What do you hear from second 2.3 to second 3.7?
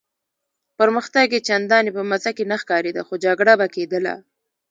کې نه ښکارېده، خو جګړه به